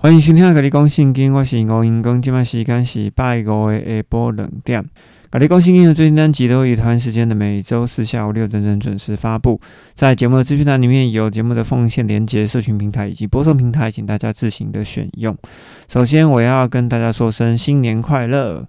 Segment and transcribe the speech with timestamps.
[0.00, 4.84] 欢迎收听《甲你讲圣经》，我是吴英公，今麦时间是拜五的下晡两点。
[5.30, 9.60] 甲你讲圣经的最新单集都以台湾时间的每周四下午六点整准时发布。
[9.92, 15.36] 在节目的资讯栏里面有节目的奉献连接、社群平台以及播送平台，请大家自行的选用。
[15.86, 18.66] 首先，我要跟大家说声新年快乐，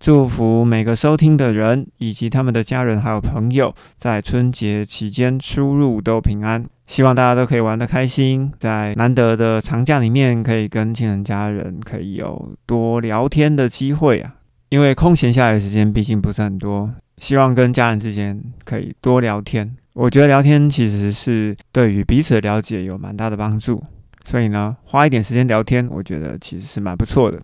[0.00, 6.64] 祝福每个收听的人以及他们的家人还有朋友，在春节期间出入都平安。
[6.86, 14.36] 希望大家都可以玩得开心，在难得的长假里面，可以跟亲人家人可以有多聊天的机会啊。
[14.70, 19.76] 因为空闲下来的时间毕竟不是很多，希望跟家人之间可以多聊天。
[19.94, 23.82] 我觉得聊天其实是对于彼此的了解有蛮大的帮助。
[24.24, 27.40] 所以呢，花一点时间聊天，我觉得其实是蛮不错的。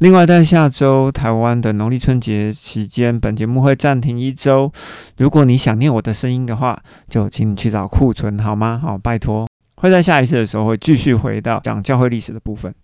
[0.00, 4.70] 另外，在下周台湾的农历春节期间，本节目会暂停一周。
[5.16, 6.78] 如果你想念我的声音的话，
[7.08, 8.78] 就请你去找库存好吗？
[8.78, 9.48] 好，拜托。
[9.76, 12.74] 会在下一次的时候会继续回到讲教会历史的部分。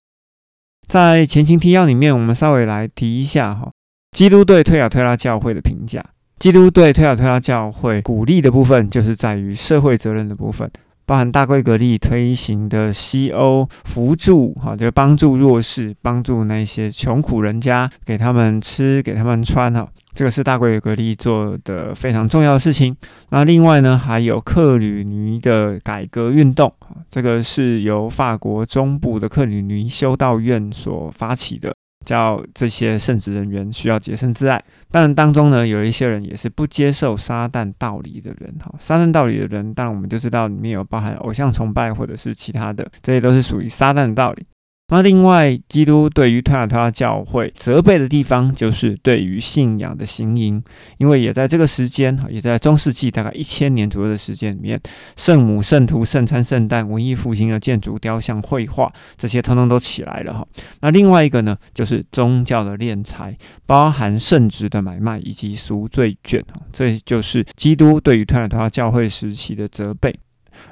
[0.89, 3.71] 在前情提要里面，我们稍微来提一下哈，
[4.15, 6.01] 基督对推亚推拉教会的评价。
[6.39, 10.71] 基督对推亚推拉教会鼓励的部分，就是在于社会责任的部分。
[11.05, 22.97] 包含大规格力推行的西欧扶助，哈，就帮助弱势，帮助那些穷苦人家，给他们吃，给他们穿，哈，这个是大规格力做的非常重要的事情。
[23.31, 26.73] 那另外呢，还有克吕尼的改革运动，
[27.11, 31.75] 这个是由法国中部的克吕尼修道院所发起的。
[32.05, 44.47] 叫这些圣职人员需要洁身自爱，当然当中呢有一些人也是不接受撒旦道理的人哈，撒旦道理的人，当然我们就知道里面有包含偶像崇拜或者是其他的，这些都是属于撒旦的道理。
[44.95, 50.63] 那另外，基督对于特拉特拉教会责备的地方，就是对于信仰的行营，
[50.99, 54.81] 因为也在这个时间哈，也在中世纪大概一千年左右的时间里面，
[55.17, 60.47] 圣母、圣徒、圣餐、圣诞、文艺复兴的建筑、雕像、绘画这些通通都起来了哈。
[60.81, 63.37] 那另外一个呢，就是宗教的敛财，
[63.67, 70.17] 包含圣职的买卖以及赎罪券哈，这就是基督对于特拉特拉教会时期的责备。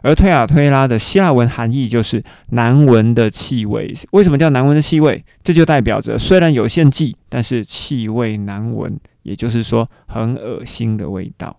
[0.00, 3.94] 而推亚推拉的希腊文含义就是难闻的气味。
[4.12, 5.22] 为什么叫难闻的气味？
[5.44, 11.56] 这就代表着虽然有献祭，但是气味难闻，也就是说很恶心的味道。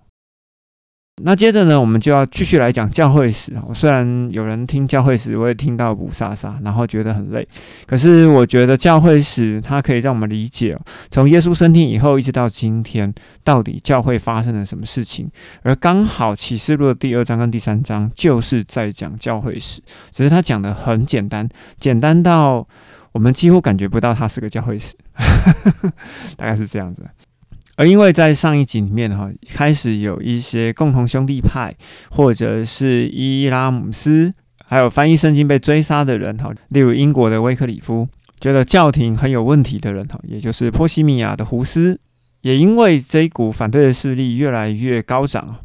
[1.22, 7.48] 那接着呢，我们就要继续来讲教会史虽然有人听教会史，我也听到五沙沙，然后觉得很累。
[7.86, 10.76] 可是我觉得教会史它可以让我们理解，
[11.12, 13.14] 从耶稣升天以后一直到今天，
[13.44, 15.30] 到底教会发生了什么事情。
[15.62, 19.82] 而刚好启示录的第二章跟第三章就是在讲教会史，
[20.12, 21.48] 只是他讲的很简单，
[21.80, 22.68] 简单到
[23.12, 24.96] 我们几乎感觉不到它是个教会史，
[26.36, 27.06] 大概是这样子。
[27.76, 31.76] 而因为在上一集里面哈，开始有一些共同兄弟派，
[32.12, 38.08] 或者是伊拉姆斯，还有翻译圣经被追杀的人哈，例如英国的威克里夫，
[38.40, 42.00] 觉得教廷很有问题的人哈，也就是波西米亚的胡斯，
[42.42, 45.56] 也因为这一股反对的势力越来越高涨，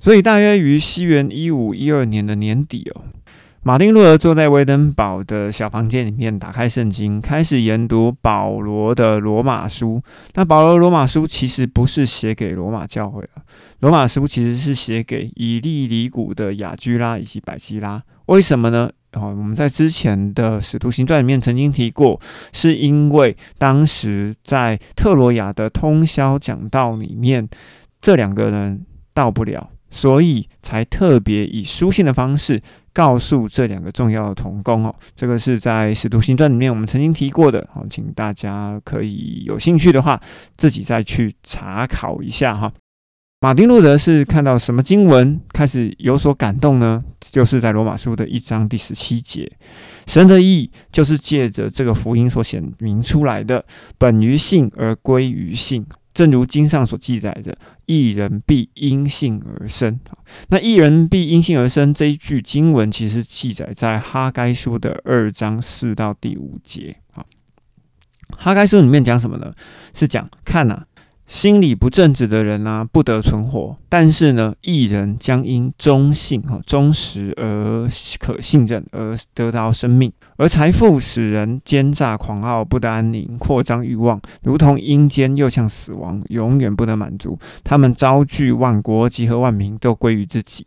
[0.00, 3.04] 所以大约于西元一五一二年的年底哦。
[3.66, 10.02] 马丁路德坐在威登堡的小房间里面，打开圣经，开始研读保罗的罗马书。
[10.34, 13.42] 那保罗罗马书其实不是写给罗马教会的，
[13.80, 18.02] 罗马书其实是写给以利里谷的雅居拉以及百基拉。
[18.26, 18.90] 为什么呢？
[19.12, 22.20] 哦，我们在之前的使徒行传里面曾经提过，
[22.52, 27.48] 是因为当时在特罗亚的通宵讲道里面，
[28.02, 32.60] 这两个人到不了，所以才特别以书信的方式。
[32.94, 40.18] 告诉这两个重要的同工哦，这个是在《使徒行传》里面我们曾经提过的，好，请大家可以有兴趣的话，
[40.56, 42.72] 自己再去查考一下哈。
[43.40, 47.04] 马丁路德是看到什么经文开始有所感动呢？
[47.20, 49.50] 就是在罗马书的一章第十七节，
[50.06, 53.62] 神的意就是借着这个福音所显明出来的，
[53.98, 55.84] 本于信而归于信。
[56.14, 57.54] 正如经上所记载的，
[57.86, 60.00] 一人必因信而生。
[60.48, 66.96] 那一人必因信而生这一句经文，其实记载在哈该书的二章四到第五节。
[68.30, 69.52] 哈该书里面讲什么呢？
[69.92, 70.86] 是讲看呐。
[71.26, 77.88] 心理不正直的人呢，不得存活；但是呢，艺人将因忠信、哈忠实而
[78.20, 80.12] 可信任而得到生命。
[80.36, 87.38] 而财富使人奸诈狂傲，不得安宁，扩张欲望，如同阴间，又像死亡，永远不能满足。
[87.64, 90.66] 他们招聚万国，集合万民，都归于自己。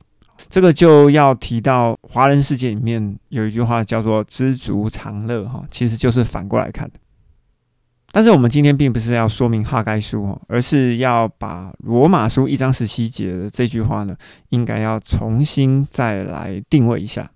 [0.49, 6.93] 这个就要提到华人世界里面有一句话叫做“知足常乐”哈，其实就是反过来看的。
[8.17, 14.17] 但是我们今天并不是要说明哈该书哦，而是要把罗马书一章十七节的这句话呢，
[14.49, 17.29] 应该要重新再来定位一下。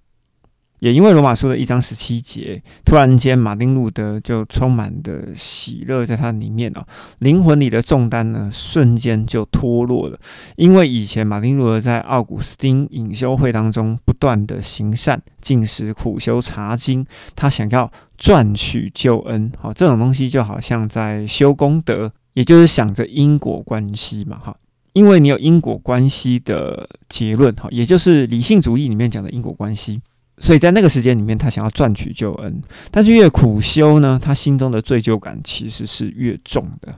[0.80, 6.84] 也因为罗马书的一章十七节，突然间马丁路德就充满的喜乐在他里面哦，
[7.20, 10.18] 灵魂里的重担呢瞬间就脱落了。
[10.56, 17.06] 因为以前马丁路德在奥古斯丁隐修会当中不断的行善、进食、苦修、查经，
[17.36, 19.52] 他想要赚取救恩。
[19.60, 24.56] 好，这种东西就好像在修功德，也就是想着因果关系嘛，哈。
[24.94, 30.00] 因为你有因果关系的结论，哈，也就是理性主义里面讲的因果关系。
[30.38, 36.94] 所以在那个时间里面，他想要赚取救恩，但是越苦修呢，他心中的罪疚感其实是越重的。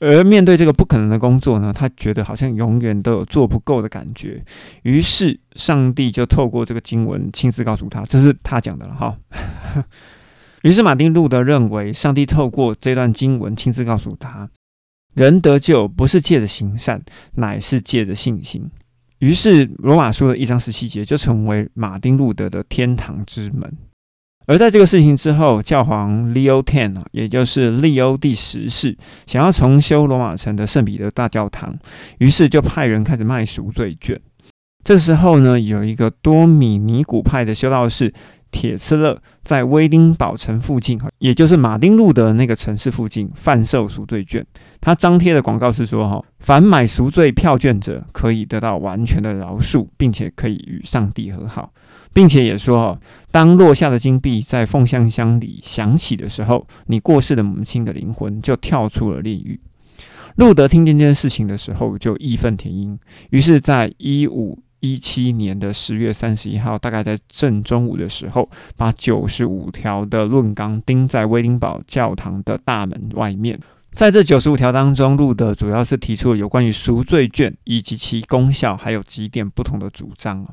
[0.00, 4.44] 而面对这个不可能的工作呢，他觉得好像永远都有做不够的感觉。
[4.82, 9.16] 于是上帝就透过这个经文亲自告诉他，这是他讲的了哈。
[10.62, 14.48] 于是马丁路德认为，上帝透过这段经文亲自告诉他，
[15.14, 17.02] 人得救不是借着行善，
[17.34, 18.70] 乃是借着信心。
[19.18, 23.76] 于是，罗马书的一章十七节就成为马丁路德的天堂之门。
[24.46, 31.76] 而在这个事情之后，教皇 Leo Ten，也就是利欧第十世，想要重修罗马城的圣彼得大教堂，
[32.18, 34.20] 于是就派人开始卖赎罪券。
[34.84, 38.12] 这时候呢，有一个多米尼古派的修道士。
[38.52, 44.46] 铁斯勒在威丁堡城附近，也就是马丁路德那个城市附近贩售赎罪券。
[44.80, 51.72] 他张贴的广告是说，哈，凡买赎罪票券者可以得到完全的饶恕，并且可以与上帝和好，
[52.12, 53.00] 并且也说，哈，
[53.30, 59.58] 当落下的金币在凤香箱里响起的时候，你过世的母亲的灵魂就跳出了炼狱。
[60.36, 62.98] 路德听见这件事情的时候，就义愤填膺，
[63.30, 64.58] 于是，在一五。
[64.82, 73.58] 一七年的十月三十一号，大概在正中午的时候，把九十五条的论纲钉在威丁堡教堂的大门外面。
[73.94, 80.44] 在这九十五条当中，路德主要是提出了有关于赎罪券以及其功效，还有几点不同的主张。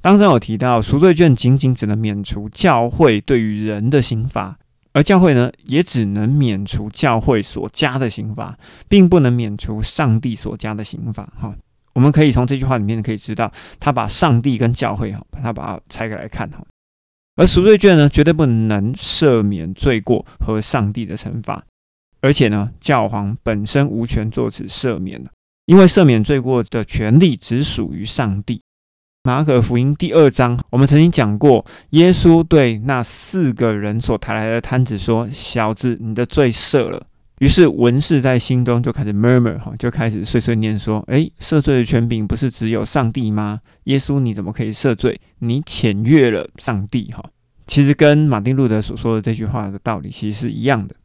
[0.00, 4.56] 当中有提到，赎罪券仅仅只能免除教会对于人的刑罚，
[4.94, 8.56] 而教会呢，也只能免除教会所加的刑罚，
[8.88, 11.30] 并不能免除上帝所加的刑罚。
[11.36, 11.54] 哈。
[11.94, 13.50] 我们可以从这句话里面可以知道，
[13.80, 16.62] 他把上帝跟教会哈，把它把它拆开来看哈。
[17.36, 21.64] 而赎罪券呢，绝对不能赦免罪过和上帝的惩罚，
[22.20, 25.24] 而且呢，教皇本身无权做此赦免，
[25.66, 28.60] 因为赦免罪过的权利只属于上帝。
[29.22, 37.06] 马可福音第二章，我们曾经讲过，耶稣对那四个人所抬来的摊子说：“小子，你的罪赦了。”
[37.44, 43.60] 于是文士在心中就开始 murmur 哈，就开始碎碎念说：“诶，赦罪的权柄不是只有上帝吗？
[43.82, 45.20] 耶稣你怎么可以赦罪？
[45.40, 47.22] 你僭越了上帝哈！”
[47.68, 50.96] 其实跟马丁路德所说的这句话的道理其实是一样的。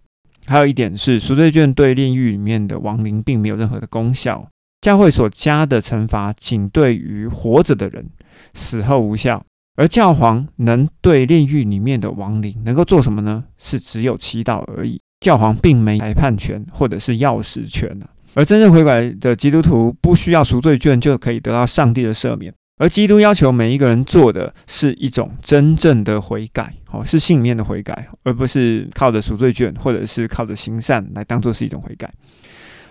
[0.46, 4.48] 还有一点是，赎罪券对炼狱里面的亡灵并没有任何的功效，
[4.80, 8.10] 教会所加的惩罚仅对于活着的人，
[8.54, 9.44] 死后无效。
[9.76, 13.44] 而教皇能对炼狱里面的亡灵能够做什么呢？
[13.58, 15.02] 是只有祈祷而已。
[15.20, 17.90] 教皇并没裁判权或者是钥匙权
[18.36, 22.54] 而真正悔改的基督徒不需要赎罪券就可以得到上帝的赦免。
[22.78, 32.10] 而基督要求每一个人做的是一种真正的悔改，哦，是信里面的悔改，而不是靠着赎罪券或者是靠着行善来当做是一种悔改。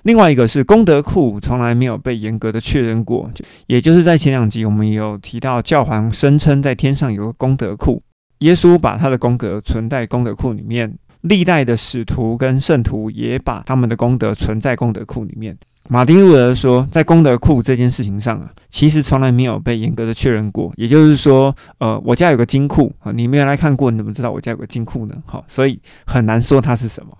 [0.02, 3.30] 另外一个是功德库从来没有被严格的确认过，
[3.68, 7.98] 也就是在前两集我们有提到，教皇声称在天上有个功德库，
[8.40, 10.98] 耶稣把他的功德存在功德库里面。
[11.28, 15.56] 历代的使徒跟圣徒也把他们的功德存在功德库里面。
[15.90, 20.70] 马丁路德说，在功德库这件事情上啊，其实从来没有被严格的确认过。
[20.76, 25.14] 也就是说，呃，我家有个金库啊，你没有来看过，你怎么知道我家有个金库呢？
[25.24, 27.16] 好，所以很难说它是什么。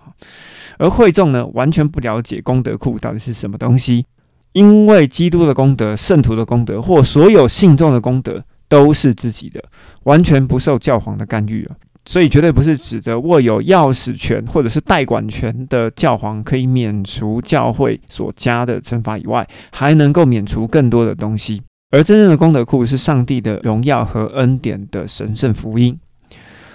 [0.77, 4.05] 而会众呢，完全不了解功德库到底是什么东西，
[4.53, 9.63] 因为基督的功德、圣徒的功德或所有信众的功德都是自己的，
[10.03, 11.75] 完全不受教皇的干预啊。
[12.09, 21.61] 所以绝对不是指着握有钥匙权或者是代管权的教皇可以免除教会所加的惩罚以外，还能够免除更多的东西。
[21.91, 25.95] 而真正的功德库是上帝的荣耀和恩典的神圣福音。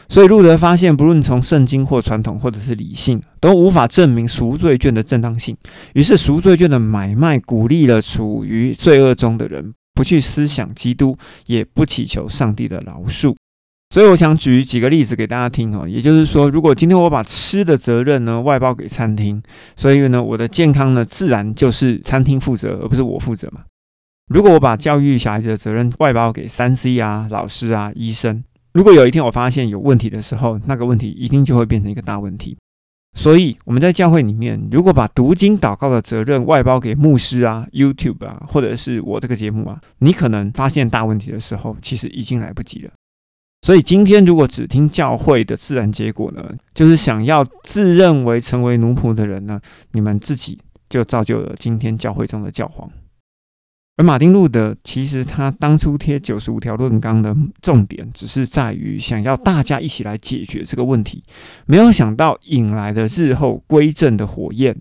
[0.08, 5.56] 所以路德发现，不论从圣经或传统或者是理性，都无法证明赎罪券的正当性。
[5.94, 13.34] 于是赎罪券的买卖鼓励了处于罪恶中的人不去思想基督，也不祈求上帝的饶恕。
[13.94, 19.40] 所以我想举几个例子给大家听哦，也就是说，如果今天我把吃的责任呢外包给餐厅，
[19.76, 23.60] 所以呢我的健康呢自然就是餐厅负责，而不是我负责嘛。
[24.26, 32.58] 如果我把教育小孩子的责任外包给三 C 啊、老师啊、医生，如果有一天我发现有问题的时候，那个问题一定就会变成一个大问题。
[33.16, 42.90] 所以我们在教会里面，如果把读经祷告的责任外包给牧师啊、YouTube 啊，或者是我这个节目啊，你可能发现大问题的时候，其实已经来不及了。
[43.64, 49.58] 所以今天如果只听教会的自然结果呢，就是想要自认为成为奴仆的人呢，
[49.92, 50.58] 你们自己
[50.90, 52.90] 就造就了今天教会中的教皇。
[53.96, 61.24] 而马丁路德其实他当初贴九十五条论纲的重点，只是在于想要大家一起来解决这个问题，
[61.64, 64.76] 没有想到引来的日后归正的火焰。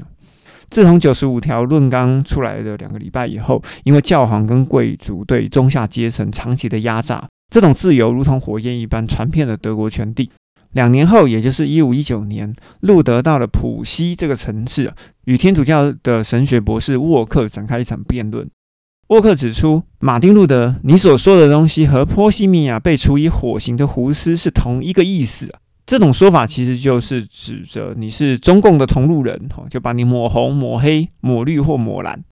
[0.70, 10.32] 自从九十五条论纲出来的两个礼拜以后，因为教皇跟贵族对中下阶层长期的压榨，这种自由如同火焰一般传遍了德国全地。
[10.72, 14.92] 两年后，也就是一五一九年，路德到了普西这个城市，
[15.26, 18.50] 与天主教的神学博士沃克展开一场辩论。
[19.10, 25.54] 沃克指出，马丁路德，你所说的东西和波西米亚被处以火刑的胡斯是同一个意思。
[25.86, 32.24] 这种说法其实就是指着你是中共的同路人，哈，就把你抹红、抹黑、抹绿或抹蓝。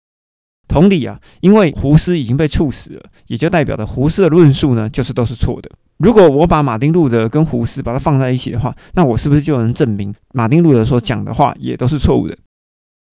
[0.70, 5.68] 同理啊，因为胡斯已经被处死了，也就代表的胡斯的论述呢，就是都是错的。
[5.98, 12.38] 如果我把马丁路德跟胡斯把它放在一起的话，那我是不是就能证明马丁路德所讲的话也都是错误的？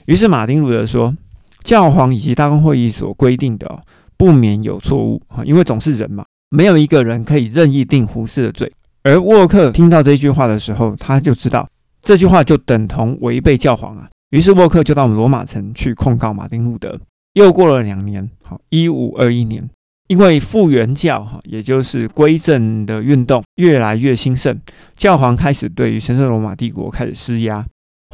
[0.05, 1.15] 于是马丁路德说。
[1.63, 3.83] 教皇以及大公会议所规定的，
[4.15, 8.71] 不免有错误啊，因为总是人嘛，没有一个人可以任意定胡适的罪。
[9.03, 11.67] 而沃克听到这句话的时候，他就知道
[12.01, 14.07] 这句话就等同违背教皇啊。
[14.29, 16.97] 于是沃克就到罗马城去控告马丁路德。
[17.37, 19.69] 又过了两年，好，一五二一年，
[20.07, 24.59] 因为复原教哈，也就是归正的运动越来越兴盛，
[24.95, 27.63] 教皇开始对于神圣罗马帝国开始施压。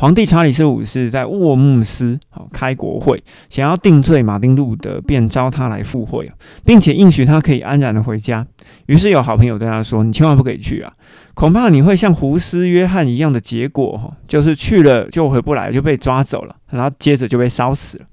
[0.02, 6.30] 皇帝查理斯五世在沃姆斯好开国会，想要定罪马丁路德，便召他来赴会
[6.66, 8.46] 并且应许他可以安然的回家。
[8.88, 10.92] 于是有好朋友对他说：“你千万不可以去啊，
[11.34, 18.06] 恐怕你会像胡斯约翰一样的结果哈，就是去了就回不来，就被抓走了，然后接着就被烧死了。”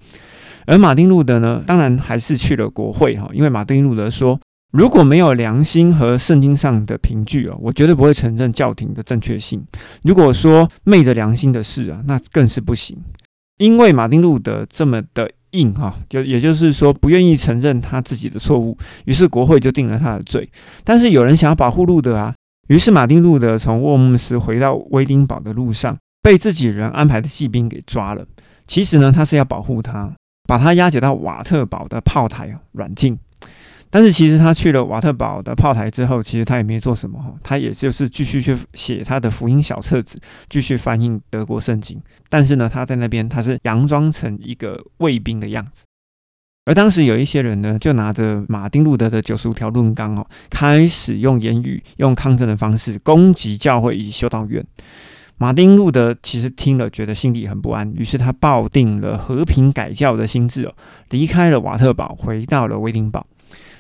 [0.71, 4.39] 而马丁路德呢，当然还是去了国会哈，因为马丁路德说。
[4.73, 9.61] 如果没有良心和圣经上的凭据啊，我绝对不会承认教廷的正确性。
[10.05, 12.97] 如果说昧着良心的事啊，那更是不行。
[13.57, 20.49] 因为马丁路德这么的硬哈，就也就是说不愿意承认他自己的错误，于是国会就定了他的罪。
[20.85, 22.33] 但是有人想要保护路德啊，
[22.69, 28.25] 于是马丁路德从沃姆斯回到威丁堡的路上，被自己人安排的骑兵给抓了。
[28.69, 30.15] 其实呢，他是要保护他，
[30.51, 33.17] 把他押解到瓦特堡的炮台软禁。
[33.89, 42.03] 但是其实他去了瓦特堡的炮台之后，其实他也没做什么，他也就是继续去写他的福音小册子，继续翻译德国圣经。
[42.29, 45.85] 但是呢，他在那边他是佯装成一个卫兵的样子。
[46.65, 54.65] 而当时有一些人呢，就拿着马丁路德的九十五条论纲哦，开始用言语、用抗争的方式攻击教会以及修道院。
[55.41, 60.75] 马丁路德其实听了，觉得心里很不安，于是他抱定了和平改教的心智哦，
[61.09, 63.27] 离开了瓦特堡，回到了威丁堡。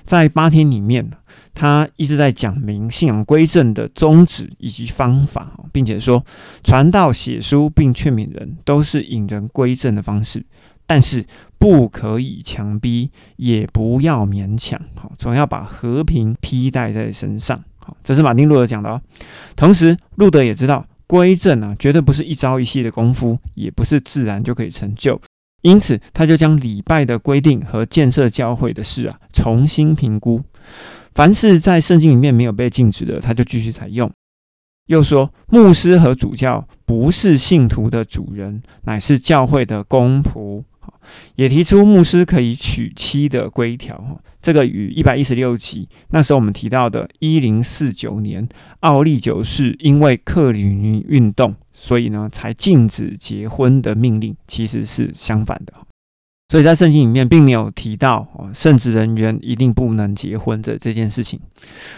[0.02, 1.10] 在八天里面，
[1.52, 6.24] 他一直在讲明信仰归正的宗旨以及方法，并且说
[6.64, 10.42] 传道、写书并劝勉人都是引人归正的方式，
[10.86, 11.26] 但是
[11.58, 17.62] 不可以强逼，也不要勉强，好，总要把和平披戴在身上。
[17.76, 19.02] 好，这是马丁路德讲的哦。
[19.54, 25.20] 同时，路德也知道归正啊，绝对不是一朝一夕的功夫，也不是自然就可以成就。
[25.62, 30.40] 因此，他就将礼拜的规定和建设教会的事啊重新评估。
[31.12, 34.08] 凡是在圣经里面没有被禁止的，他就继续采用。
[34.86, 40.49] 又说，牧师和主教不是信徒的主人，乃是教会的公仆。
[41.36, 48.48] 也提出牧师可以娶妻的规条，这个与一百一十六集那时候我们提到的一零四九年
[48.80, 55.72] 奥利九世因为克里尼运动，所以呢才禁止结婚的命令其实是相反的。
[56.48, 61.38] 所以在圣经里面并没有提到哦圣职人员一定不能结婚的这件事情。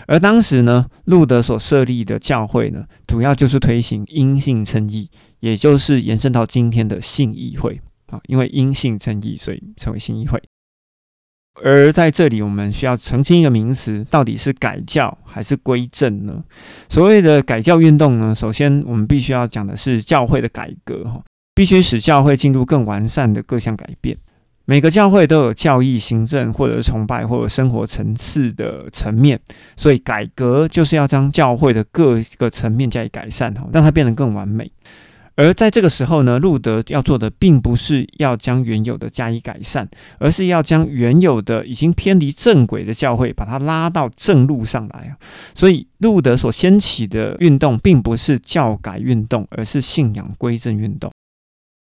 [0.06, 5.08] 而当时呢，路德所设立的教会呢，主要就是推行因信称义，
[5.40, 7.80] 也就是延伸到今天的信义会。
[8.12, 10.40] 啊，因为因信称义，所以成为新议会。
[11.62, 16.42] 而在这里，我们需要澄清一个名词：到底是改教还是归正呢？
[16.88, 21.22] 所谓的改教运动呢，首先我们必须要讲的是教会的改革，哈，
[21.54, 24.16] 必须使教会进入更完善的各项改变。
[24.64, 29.38] 每个教会都有教义、行政或者崇拜或者生活层次的层面，
[29.76, 34.70] 所以改革就是要将教会的各个层面加以改善，哈，让它变得更完美。
[35.34, 45.16] 而在这个时候呢，路德要做的并不是要将原有的加以改善，而是要将原有的已经偏离正轨的教会，把它拉到正路上来啊。
[45.54, 51.10] 所以，路德所掀起的运动并不是教改运动，而是信仰归正运动。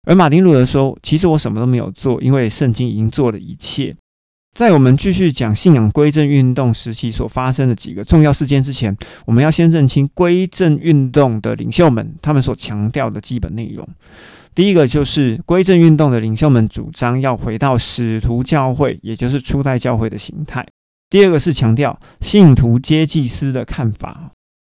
[0.08, 3.96] 而马丁路德说：“其实我什么都没有做，因为圣经已经做了一切。”
[4.54, 8.96] 在我们继续讲信仰归正运动时期所发生的几个重要事件之前，
[9.26, 13.88] 我们要先认清归正运动的领袖们他们所强调的基本内容。
[14.54, 20.64] 第一个就是归正运动的领袖们主张要回到使徒教会，也就是初代教会的形态。
[21.10, 24.30] 第二个是强调信徒接祭司的看法。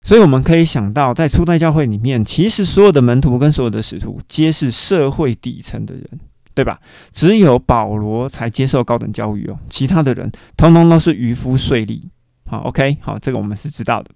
[0.06, 6.04] 所以我们可以想到，在初代教会里面，其实所有的门徒跟所有的使徒皆是社会底层的人。
[6.54, 6.80] 对吧？
[7.14, 12.02] 只有保罗才接受高等教育哦，其他的人通通都是渔夫税吏。
[12.48, 14.10] 好，OK，好，这个我们是知道的。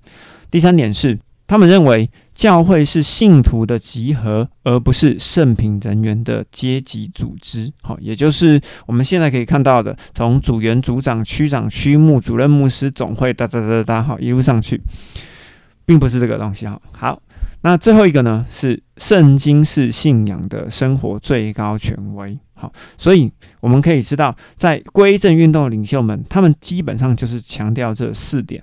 [0.51, 7.71] 第三点是，他们认为教会是信徒的集合，而不是圣品人员的阶级组织。
[7.81, 14.81] 好，也就是我们现在可以看到的，从组员、组长、区长、区牧、主任牧师、总会哒哒哒哒，好，一路上去，
[15.85, 16.65] 并不是这个东西。
[16.65, 17.21] 哈，好。
[17.63, 18.45] 那最后一个呢？
[18.51, 22.37] 是圣经是信仰的生活最高权威。
[22.53, 28.61] 好，所以我们可以知道，在归正运动领袖们，他们基本上就是强调这四点。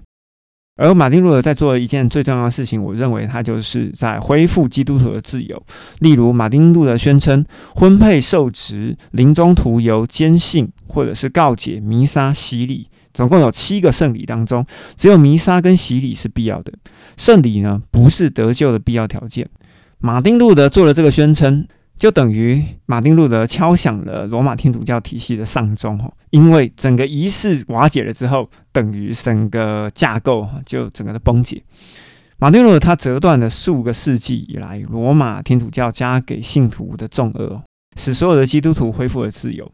[0.81, 5.63] 而马丁路德在做一件最重要的事情，我认为他就是在恢复基督徒的自由。
[5.99, 7.45] 例如，马丁路德宣称，
[7.75, 12.89] 婚配受职、临终徒由、坚信或者是告解、弥撒、洗礼。
[13.13, 14.65] 总共有七个圣礼当中，
[14.97, 16.73] 只有弥撒跟洗礼是必要的。
[17.19, 19.47] 圣礼呢，不是得救的必要条件。
[19.99, 21.67] 马丁路德做了这个宣称，
[22.01, 26.11] 就等于马丁路德敲响了罗马天主教体系的丧钟哈。
[26.31, 31.63] 因为整个仪式瓦解了之后，等于整个架构就整个的崩解。
[32.39, 37.63] 马丁路德他折断了数个世纪以来罗马天主教加给信徒的重额，
[37.99, 39.71] 使所有的基督徒恢复了自由。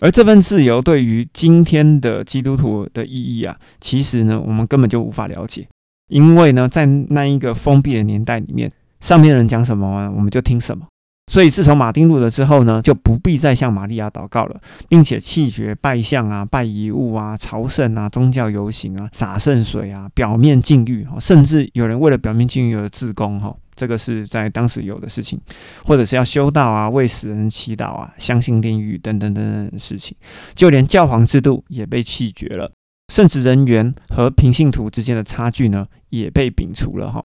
[0.00, 5.68] 而这份自由对于今天的基督徒的意义啊，其实呢，我们根本就无法了解，
[6.08, 10.86] 因为呢，在那一个封闭的年代里面，上面人讲什么，我们就听什么。
[11.32, 23.54] 所以自从马丁路德之后呢，就不必再向玛利亚祷告了，并且弃绝拜相啊、拜遗物啊、朝圣啊、宗教游行啊、洒圣水啊、表面禁欲哈，甚至有人为了表面禁欲而自宫哈。
[23.74, 25.38] 这个是在当时有的事情，
[25.84, 30.16] 或者是要修道啊、为死人祈祷啊、相信炼狱等等等等的事情，
[30.54, 32.72] 就连教皇制度也被弃绝了，
[33.12, 37.22] 圣职人员和平信徒之间的差距呢也被摒除了哈。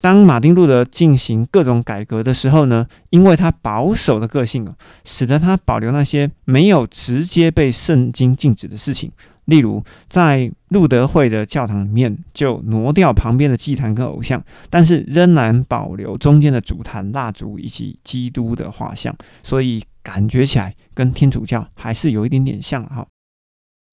[0.00, 9.10] 当马丁路德进行各种改革的时候呢，因为他保守的个性啊，使得他保留那些没有直接被圣经禁止的事情。
[9.46, 23.06] 例如，在路德会的教堂里面，就挪掉旁边的祭坛跟偶像，但是仍然保留中间的主坛、蜡烛以及基督的画像，所以感觉起来跟天主教还是有一点点像哈。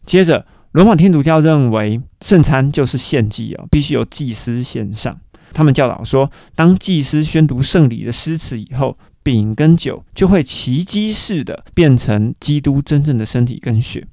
[0.05, 5.17] 接着，罗马天主教认为圣餐就是献祭哦，必须由祭司献上。
[5.55, 14.05] 他们教导说，当祭司宣读圣礼的诗词以后，饼跟酒就会奇迹似的变成基督真正的身体跟血。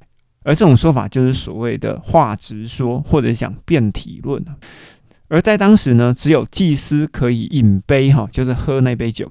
[0.45, 4.43] 而这种说法就是所谓的话直说，或者讲变体论
[5.29, 9.29] 而在当时呢，只有祭司可以饮杯哈，就是喝那杯酒，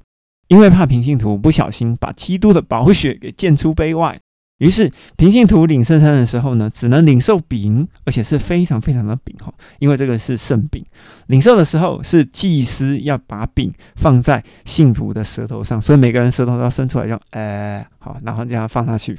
[0.50, 4.20] 因为怕平信徒不小心把基督的宝血给溅出杯外。
[4.62, 10.86] 于是平信徒领圣餐的时候呢，只能领受饼，而且是非常非常的饼哈，因为这个是圣饼。
[11.26, 19.18] 领受的时候是祭司要把饼放在信徒的舌头上，所以每个人舌头都要伸出来，用哎好，然后这样放下去，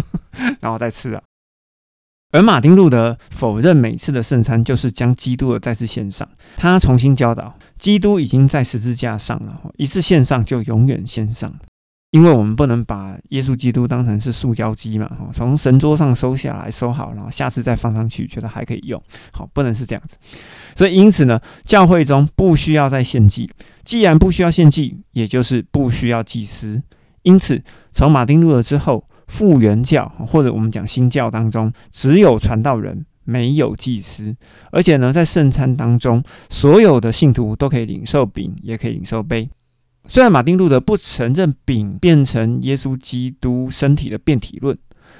[0.60, 1.22] 然后再吃啊。
[2.32, 11.54] 而马丁路德否认每次的圣餐就是将基督的再次献上，他重新教导，基督已经在十字架上了，一次献上就永远献上。
[12.10, 20.16] 因为我们不能把耶稣基督当成是塑胶机嘛，哈，从神桌上收下来收好，然后下次再放上去，觉得还可以用，好，不能是这样子。
[20.74, 23.50] 所以因此呢，教会中不需要再献祭，
[23.84, 26.82] 既然不需要献祭，也就是不需要祭司。
[27.24, 34.34] 因此，从马丁路德之后，复原教或者我们讲新教当中，只有传道人，没有祭司，
[34.72, 39.50] 而且呢，在圣餐当中，所有的信徒都可以领受饼，也可以领受杯。
[40.10, 44.76] 虽然马丁路德不承认饼变成耶稣基督身体的变体论，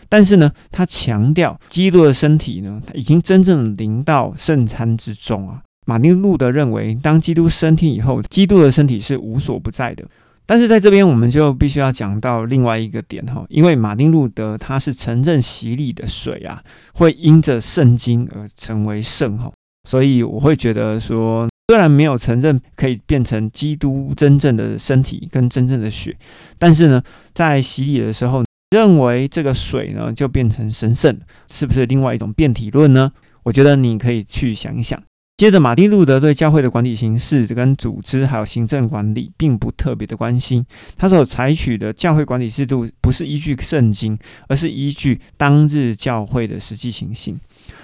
[0.09, 5.61] 但是呢，他强调基督的身体呢，他已经真正临到圣餐之中啊。
[5.87, 10.03] 马丁路德认为，当基督升天以后，基督的身体是无所不在的。
[10.47, 16.63] 但是在这边，我们就必须要讲到另外一个点哈，因为马丁路德他是承认洗礼的水啊，
[16.95, 19.53] 会因着圣经而成为圣哈，
[19.87, 21.47] 所以我会觉得说。
[21.71, 26.17] 虽然没有承认可以变成基督真正的身体跟真正的血，
[26.59, 27.03] 但是呢，
[27.35, 31.15] 在洗礼的时候，认为这个水呢就变成神圣，
[31.51, 33.13] 是不是另外一种变体论呢？
[33.43, 34.99] 我觉得你可以去想一想。
[35.37, 40.65] 接着，马丁路德对教会的管理形式、跟组织还有行政管理，并不特别的关心。
[40.97, 47.39] 他所采取的教会管理制度，不是依据圣经，而是依据当日教会的实际情形。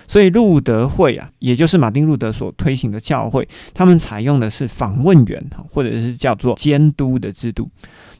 [0.06, 7.68] 所以，路德会啊，也就是马丁路德所推行的教会，他们采用的是访问员，或者是叫做监督的制度。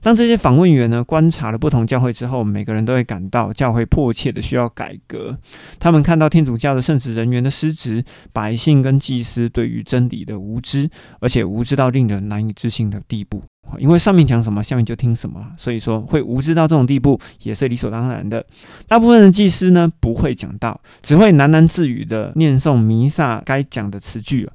[0.01, 5.39] 当这些访问员呢观察了不同教会之后，每个人都会感到教会迫切的需要改革。
[5.79, 13.43] 他们看到天主教的圣职人员的失职，百姓跟祭司对于真理的无知，而且无知到令人难以置信的地步。
[13.79, 18.45] 因为上面讲什么，下面就听什么，所以说会无知到这种地步也是理所当然的。
[18.87, 24.49] 大部分的祭司呢不会讲道，只会喃喃自语的念诵弥撒该讲的词句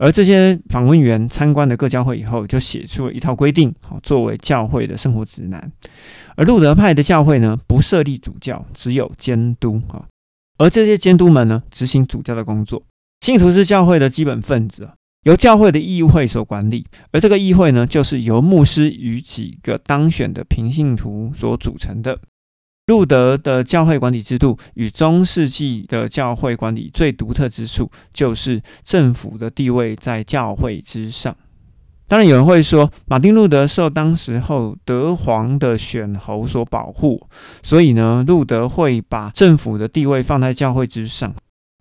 [0.00, 5.72] 而这些访问员参观了各教会以后，就写出了一套规定，好作为教会的生活指南。
[6.36, 10.04] 而路德派的教会呢，不设立主教，只有监督啊。
[10.58, 12.80] 而这些监督们呢，执行主教的工作。
[13.20, 14.88] 信徒是教会的基本分子，
[15.28, 16.86] 由教会的议会所管理。
[17.12, 22.18] 而这个议会呢，就是由牧师与几个当选的平信徒所组成的。
[22.86, 31.36] 路德的教会管理制度与中世纪的教会管理最独特之处，就是政府的地位在教会之上。
[32.06, 37.28] 当然，有人会说，马丁路德受当时候德皇的选侯所保护，
[37.62, 41.34] 所以呢，路德会把政府的地位放在教会之上。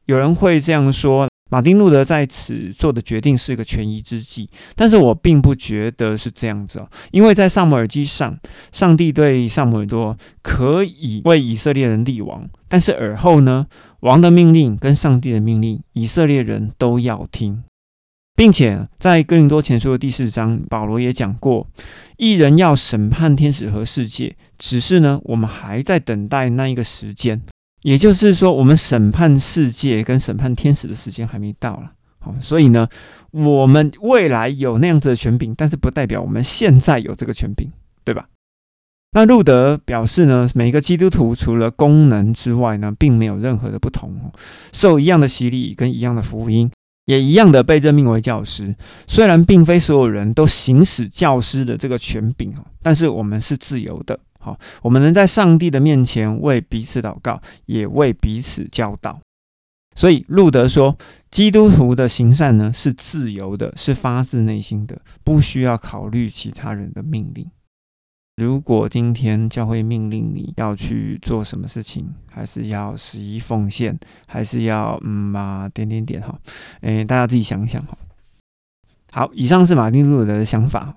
[0.07, 1.29] 有人会这样说。
[1.49, 8.37] 马丁路德在此做的决定是一个权宜之计，但是我并不觉得是这样子哦，因为在萨姆耳记上，
[8.71, 13.67] 上帝对萨姆耳说可以为以色列人立王，但是尔后呢，
[14.01, 17.63] 王的命令跟上帝的命令，以色列人都要听，
[18.35, 21.67] 并且在哥林多前书的第四章，保罗也讲过，
[22.17, 27.41] 一人要审判天使和世界，只是呢，我们还在等待那一个时间。
[27.87, 32.89] 也就是说，我们审判世界跟审判天使的时间还没到了，好，所以呢，
[33.31, 37.71] 我们未来有那样子的权柄，但是不代表我们现在有这个权柄，
[38.03, 38.27] 对吧？
[39.13, 44.33] 那路德表示呢，每个基督徒除了功能之外呢，并没有任何的不同，
[44.73, 46.69] 受一样的洗礼跟一样的福音，
[47.05, 48.75] 也一样的被任命为教师。
[49.07, 54.19] 虽然并非所有人都行使教师的这个权柄但是我们是自由的。
[54.39, 59.19] 好，我们能在上帝的面前为彼此祷告，也为彼此教导。
[59.95, 60.95] 所以路德说，
[61.31, 67.49] 基督徒的行善呢是自由的，是发自内心的，不需要考虑其他人的命令。
[68.35, 73.97] 如果今天教会命令你要去做什么事情，还是要十一奉献，
[74.27, 76.39] 还是要嗯嘛点点点哈，
[76.81, 77.97] 诶，大家自己想想哈。
[79.11, 80.95] 好，以上是马丁路德的想法。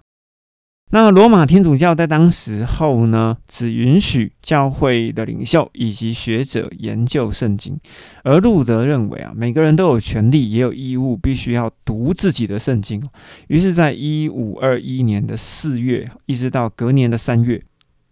[0.92, 7.78] 那罗马天主教在当时候呢，只允许教会的领袖以及学者研究圣经，
[8.24, 13.00] 而路德认为啊，每个人都有权利也有义务，必须要读自己的圣经。
[13.46, 17.62] 于是，在一五二一年的四月，一直到隔年的三月。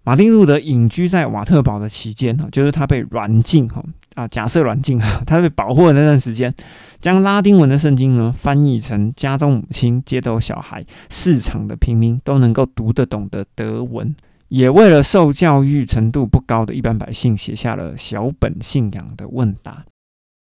[0.05, 6.55] 马丁路德隐居在瓦特堡的期间哈，就是他被软禁哈啊，假设软禁啊，他被保护的那段时间，
[7.01, 14.15] 将拉丁文的圣经呢翻译成家中母亲、街头小孩、市场的平民都能够读得懂的德文，
[14.49, 19.85] 也为了受教育程度不高的一般百姓写下了小本信仰的问答。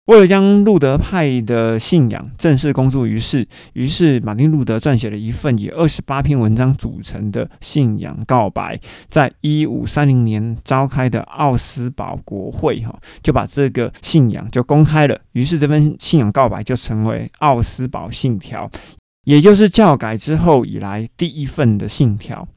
[0.05, 15.19] 为了将路德派的信仰正式公诸于世，于是马丁路德撰写了一份以二十八篇文章组成的信仰告白，在一五三零年召开的奥斯堡国会，哈，就把这个信仰就公开了。
[15.31, 18.69] 于是这份信仰告白就成为奥斯堡信条。
[19.25, 22.47] 也就是教改之后以来第一份的信条，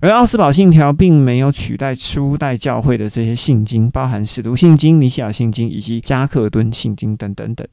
[0.00, 7.66] 而奥斯堡信条并没有取代初代教会的这些信经，包含使徒信经、尼西亚信经以及加克敦信经等等等，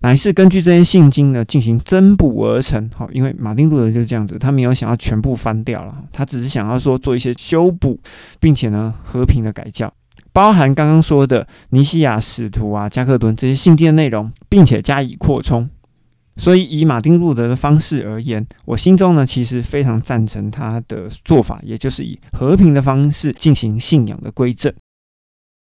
[0.00, 2.88] 乃是根据这些信经呢进行增补而成。
[2.94, 7.98] 好，因为马丁路德就是这样子，他没有想要全部翻掉了，他只是想要说做一些修补，
[8.38, 9.92] 并且呢和平的改教，
[10.34, 15.66] 包含刚刚说的尼西亚使徒啊、加克敦这些信经的内容，并且加以扩充。
[16.36, 24.72] 所以，以马丁路德的方式而言，我心中呢其实非常赞成他的做法，也就是以和平的方式进行信仰的归正。